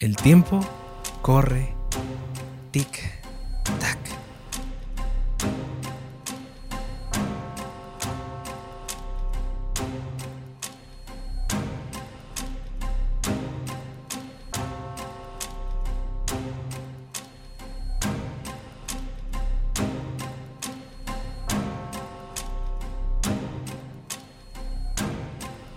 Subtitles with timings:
[0.00, 0.60] El tiempo
[1.22, 1.74] corre,
[2.70, 3.00] tic,
[3.80, 3.98] tac.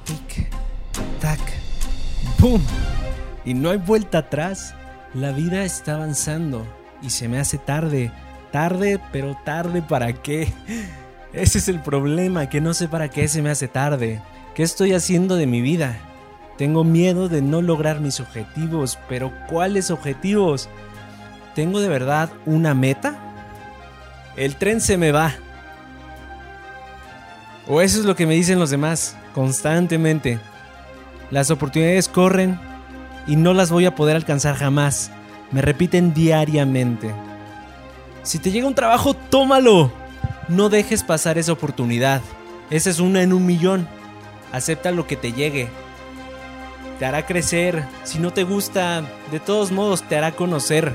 [0.06, 0.48] Tic,
[1.20, 1.40] tac,
[2.38, 2.81] boom.
[3.46, 4.74] Y no hay vuelta atrás.
[5.14, 6.66] La vida está avanzando
[7.02, 8.12] y se me hace tarde.
[8.52, 10.52] Tarde, pero tarde para qué.
[11.34, 14.22] Ese es el problema, que no sé para qué se me hace tarde.
[14.56, 15.98] ¿Qué estoy haciendo de mi vida?
[16.58, 20.70] Tengo miedo de no lograr mis objetivos, pero ¿cuáles objetivos?
[21.56, 23.16] ¿Tengo de verdad una meta?
[24.36, 25.34] El tren se me va.
[27.68, 30.40] O eso es lo que me dicen los demás constantemente.
[31.30, 32.60] Las oportunidades corren
[33.28, 35.12] y no las voy a poder alcanzar jamás.
[35.52, 37.14] Me repiten diariamente.
[38.24, 39.92] Si te llega un trabajo, tómalo.
[40.48, 42.22] No dejes pasar esa oportunidad.
[42.70, 43.88] Esa es una en un millón.
[44.52, 45.70] Acepta lo que te llegue.
[47.00, 47.86] Te hará crecer.
[48.04, 50.94] Si no te gusta, de todos modos te hará conocer.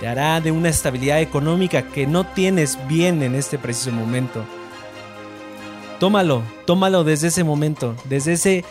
[0.00, 4.44] Te hará de una estabilidad económica que no tienes bien en este preciso momento.
[6.00, 8.64] Tómalo, tómalo desde ese momento, desde ese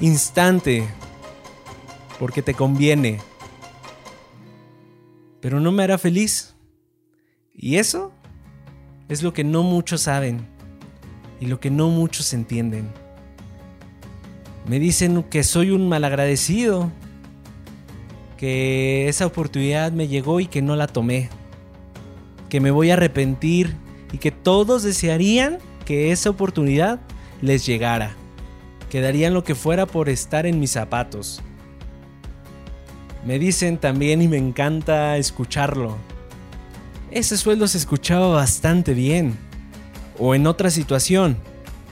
[0.00, 0.88] instante,
[2.18, 3.20] porque te conviene.
[5.40, 6.54] Pero no me hará feliz.
[7.54, 8.12] Y eso
[9.08, 10.46] es lo que no muchos saben
[11.40, 12.88] y lo que no muchos entienden.
[14.66, 16.90] Me dicen que soy un malagradecido,
[18.36, 21.30] que esa oportunidad me llegó y que no la tomé,
[22.48, 23.74] que me voy a arrepentir
[24.12, 27.00] y que todos desearían que esa oportunidad
[27.40, 28.14] les llegara,
[28.90, 31.42] que darían lo que fuera por estar en mis zapatos.
[33.24, 35.96] Me dicen también y me encanta escucharlo.
[37.10, 39.36] Ese sueldo se escuchaba bastante bien.
[40.18, 41.36] O en otra situación,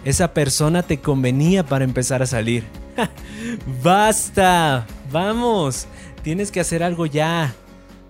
[0.05, 2.65] esa persona te convenía para empezar a salir.
[3.83, 4.87] ¡Basta!
[5.11, 5.87] ¡Vamos!
[6.23, 7.55] Tienes que hacer algo ya.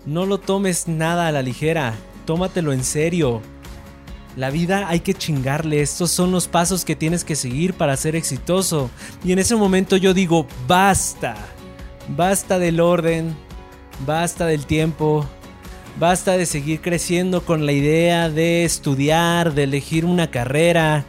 [0.04, 1.94] No lo tomes nada a la ligera.
[2.25, 3.43] Tómatelo en serio.
[4.37, 5.81] La vida hay que chingarle.
[5.81, 8.91] Estos son los pasos que tienes que seguir para ser exitoso.
[9.25, 11.37] Y en ese momento yo digo, basta.
[12.09, 13.37] Basta del orden.
[14.06, 15.27] Basta del tiempo.
[15.99, 21.05] Basta de seguir creciendo con la idea de estudiar, de elegir una carrera,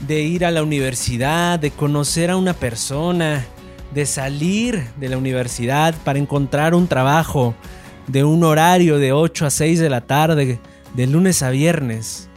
[0.00, 3.44] de ir a la universidad, de conocer a una persona,
[3.92, 7.54] de salir de la universidad para encontrar un trabajo,
[8.06, 10.58] de un horario de 8 a 6 de la tarde,
[10.94, 12.28] de lunes a viernes.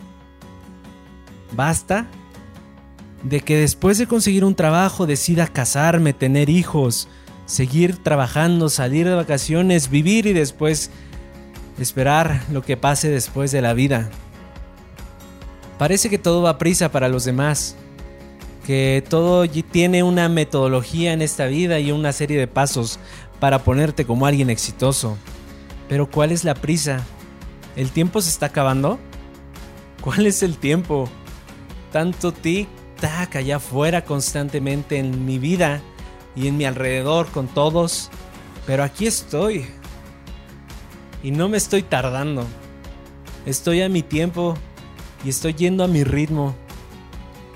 [1.54, 2.06] Basta
[3.24, 7.08] de que después de conseguir un trabajo decida casarme, tener hijos,
[7.48, 10.92] seguir trabajando, salir de vacaciones, vivir y después
[11.80, 14.10] esperar lo que pase después de la vida.
[15.80, 17.76] Parece que todo va prisa para los demás,
[18.66, 23.00] que todo tiene una metodología en esta vida y una serie de pasos
[23.40, 25.18] para ponerte como alguien exitoso.
[25.88, 27.04] Pero ¿cuál es la prisa?
[27.76, 29.00] ¿El tiempo se está acabando?
[30.02, 31.08] ¿Cuál es el tiempo?
[31.94, 35.82] Tanto tic-tac allá afuera constantemente en mi vida
[36.38, 38.10] y en mi alrededor con todos.
[38.66, 39.66] Pero aquí estoy.
[41.24, 42.46] Y no me estoy tardando.
[43.46, 44.56] Estoy a mi tiempo
[45.26, 46.56] y estoy yendo a mi ritmo.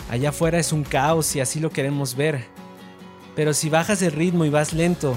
[0.09, 2.45] Allá afuera es un caos y así lo queremos ver.
[3.35, 5.15] Pero si bajas el ritmo y vas lento,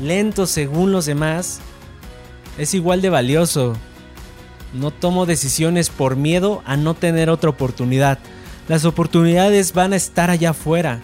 [0.00, 1.60] lento según los demás,
[2.56, 3.74] es igual de valioso.
[4.72, 8.18] No tomo decisiones por miedo a no tener otra oportunidad.
[8.68, 11.00] Las oportunidades van a estar allá afuera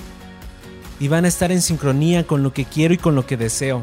[0.98, 3.82] y van a estar en sincronía con lo que quiero y con lo que deseo.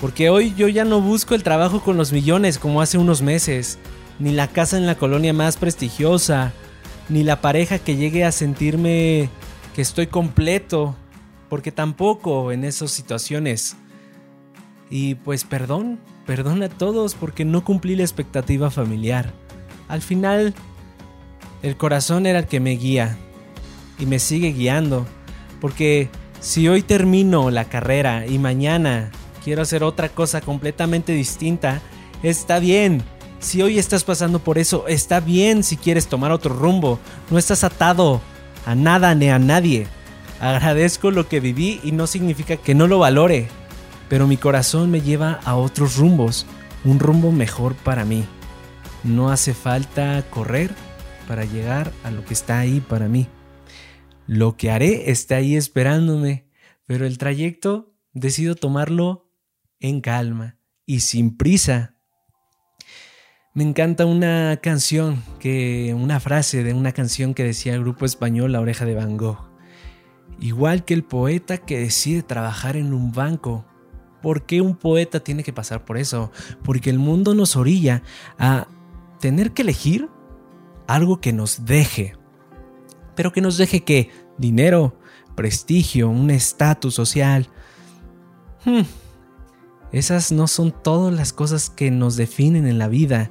[0.00, 3.78] Porque hoy yo ya no busco el trabajo con los millones como hace unos meses,
[4.18, 6.52] ni la casa en la colonia más prestigiosa,
[7.08, 9.28] ni la pareja que llegue a sentirme
[9.74, 10.96] que estoy completo,
[11.48, 13.76] porque tampoco en esas situaciones.
[14.90, 19.32] Y pues perdón, perdón a todos porque no cumplí la expectativa familiar.
[19.88, 20.54] Al final,
[21.62, 23.16] el corazón era el que me guía
[23.98, 25.06] y me sigue guiando,
[25.62, 26.08] porque
[26.40, 29.12] si hoy termino la carrera y mañana
[29.44, 31.80] quiero hacer otra cosa completamente distinta,
[32.24, 33.00] está bien.
[33.38, 36.98] Si hoy estás pasando por eso, está bien si quieres tomar otro rumbo.
[37.30, 38.20] No estás atado
[38.66, 39.86] a nada ni a nadie.
[40.40, 43.46] Agradezco lo que viví y no significa que no lo valore,
[44.08, 46.44] pero mi corazón me lleva a otros rumbos,
[46.82, 48.24] un rumbo mejor para mí.
[49.04, 50.74] No hace falta correr
[51.28, 53.28] para llegar a lo que está ahí para mí.
[54.26, 56.46] Lo que haré está ahí esperándome,
[56.86, 59.30] pero el trayecto decido tomarlo
[59.80, 61.96] en calma y sin prisa.
[63.54, 68.52] Me encanta una canción que una frase de una canción que decía el grupo español
[68.52, 69.50] La Oreja de Van Gogh.
[70.40, 73.66] Igual que el poeta que decide trabajar en un banco.
[74.22, 76.32] ¿Por qué un poeta tiene que pasar por eso?
[76.64, 78.02] Porque el mundo nos orilla
[78.38, 78.68] a
[79.20, 80.08] tener que elegir
[80.86, 82.14] algo que nos deje.
[83.14, 84.98] Pero que nos deje que dinero,
[85.34, 87.48] prestigio, un estatus social.
[88.64, 88.82] Hmm.
[89.92, 93.30] Esas no son todas las cosas que nos definen en la vida.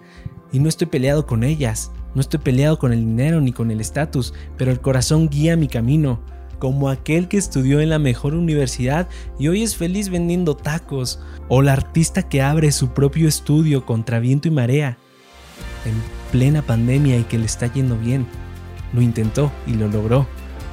[0.51, 1.91] Y no estoy peleado con ellas.
[2.13, 5.67] No estoy peleado con el dinero ni con el estatus, pero el corazón guía mi
[5.67, 6.19] camino,
[6.59, 9.07] como aquel que estudió en la mejor universidad
[9.39, 14.19] y hoy es feliz vendiendo tacos, o la artista que abre su propio estudio contra
[14.19, 14.97] viento y marea,
[15.85, 15.93] en
[16.31, 18.27] plena pandemia y que le está yendo bien.
[18.93, 20.27] Lo intentó y lo logró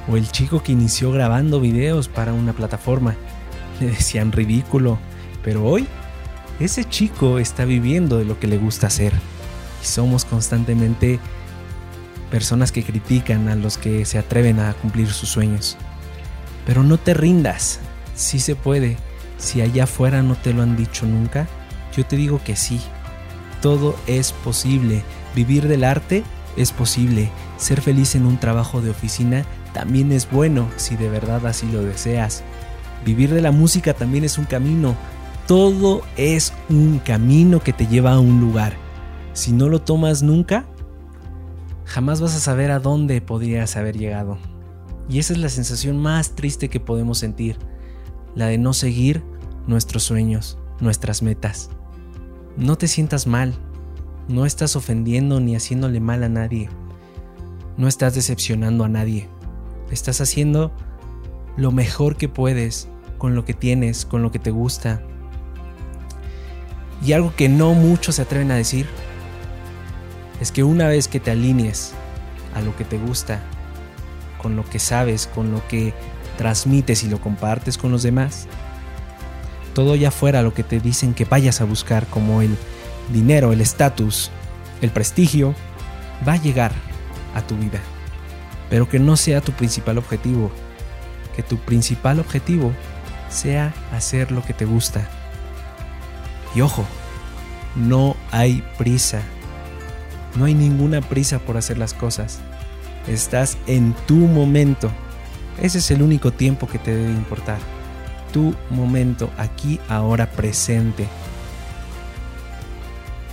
[0.09, 3.15] o el chico que inició grabando videos para una plataforma.
[3.79, 4.97] Le decían ridículo,
[5.43, 5.87] pero hoy
[6.59, 9.13] ese chico está viviendo de lo que le gusta hacer.
[9.81, 11.19] Y somos constantemente
[12.31, 15.77] personas que critican a los que se atreven a cumplir sus sueños.
[16.65, 17.79] Pero no te rindas,
[18.15, 18.97] sí se puede.
[19.37, 21.47] Si allá afuera no te lo han dicho nunca,
[21.95, 22.81] yo te digo que sí.
[23.61, 25.03] Todo es posible.
[25.35, 26.23] Vivir del arte
[26.57, 27.29] es posible.
[27.57, 31.81] Ser feliz en un trabajo de oficina también es bueno si de verdad así lo
[31.83, 32.43] deseas.
[33.05, 34.95] Vivir de la música también es un camino.
[35.47, 38.73] Todo es un camino que te lleva a un lugar.
[39.33, 40.65] Si no lo tomas nunca,
[41.85, 44.37] jamás vas a saber a dónde podrías haber llegado.
[45.09, 47.57] Y esa es la sensación más triste que podemos sentir,
[48.35, 49.23] la de no seguir
[49.65, 51.69] nuestros sueños, nuestras metas.
[52.57, 53.55] No te sientas mal,
[54.29, 56.69] no estás ofendiendo ni haciéndole mal a nadie,
[57.77, 59.27] no estás decepcionando a nadie.
[59.91, 60.71] Estás haciendo
[61.57, 62.87] lo mejor que puedes
[63.17, 65.01] con lo que tienes, con lo que te gusta.
[67.03, 68.85] Y algo que no muchos se atreven a decir
[70.39, 71.93] es que una vez que te alinees
[72.53, 73.41] a lo que te gusta,
[74.39, 75.93] con lo que sabes, con lo que
[76.37, 78.47] transmites y lo compartes con los demás,
[79.73, 82.55] todo ya fuera lo que te dicen que vayas a buscar, como el
[83.11, 84.31] dinero, el estatus,
[84.81, 85.55] el prestigio,
[86.27, 86.71] va a llegar
[87.35, 87.79] a tu vida
[88.69, 90.51] pero que no sea tu principal objetivo.
[91.35, 92.71] Que tu principal objetivo
[93.29, 95.07] sea hacer lo que te gusta.
[96.55, 96.85] Y ojo,
[97.75, 99.21] no hay prisa.
[100.35, 102.39] No hay ninguna prisa por hacer las cosas.
[103.07, 104.91] Estás en tu momento.
[105.59, 107.57] Ese es el único tiempo que te debe importar.
[108.31, 111.07] Tu momento, aquí, ahora, presente.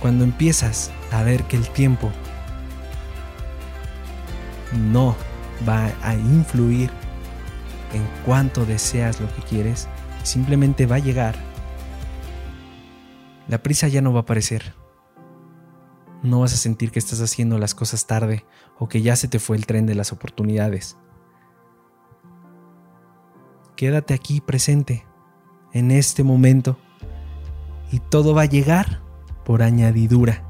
[0.01, 2.11] Cuando empiezas a ver que el tiempo
[4.73, 5.15] no
[5.67, 6.89] va a influir
[7.93, 9.87] en cuánto deseas lo que quieres,
[10.23, 11.35] simplemente va a llegar.
[13.47, 14.73] La prisa ya no va a aparecer.
[16.21, 18.45] No vas a sentir que estás haciendo las cosas tarde
[18.77, 20.97] o que ya se te fue el tren de las oportunidades.
[23.75, 25.05] Quédate aquí presente,
[25.71, 26.77] en este momento,
[27.91, 29.06] y todo va a llegar
[29.47, 30.46] por añadidura.